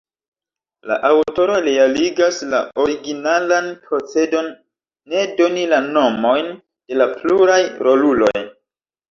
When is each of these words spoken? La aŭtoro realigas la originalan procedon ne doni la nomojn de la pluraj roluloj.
La 0.91 0.95
aŭtoro 1.09 1.57
realigas 1.65 2.39
la 2.53 2.61
originalan 2.85 3.67
procedon 3.91 4.49
ne 5.13 5.23
doni 5.43 5.67
la 5.75 5.83
nomojn 5.91 6.51
de 6.57 6.99
la 7.01 7.09
pluraj 7.15 7.61
roluloj. 7.91 8.37